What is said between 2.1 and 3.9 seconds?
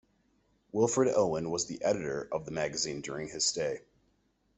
of the magazine during his stay.